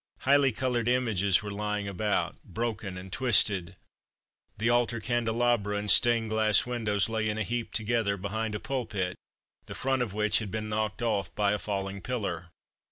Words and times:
Highly 0.21 0.51
coloured 0.51 0.87
images 0.87 1.43
were 1.43 1.51
lying 1.51 1.87
about, 1.87 2.41
broken 2.43 2.97
and 2.97 3.13
twisted. 3.13 3.75
The 4.57 4.67
altar 4.67 4.99
candelabra 4.99 5.77
and 5.77 5.91
stained 5.91 6.31
glass 6.31 6.65
windows 6.65 7.07
lay 7.07 7.29
in 7.29 7.37
a 7.37 7.43
heap 7.43 7.71
together 7.71 8.17
behind 8.17 8.55
a 8.55 8.59
pulpit, 8.59 9.15
the 9.67 9.75
front 9.75 10.01
of 10.01 10.15
which 10.15 10.39
had 10.39 10.49
been 10.49 10.69
knocked 10.69 11.03
off 11.03 11.35
by 11.35 11.51
a 11.51 11.59
falling 11.59 12.01
pillar. 12.01 12.49